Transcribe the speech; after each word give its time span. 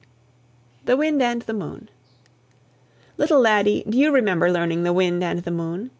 THE 0.85 0.97
WIND 0.97 1.21
AND 1.21 1.43
THE 1.43 1.53
MOON. 1.53 1.87
Little 3.17 3.39
Laddie, 3.39 3.83
do 3.87 3.99
you 3.99 4.11
remember 4.11 4.51
learning 4.51 4.81
"The 4.81 4.93
Wind 4.93 5.23
and 5.23 5.43
the 5.43 5.51
Moon"? 5.51 5.89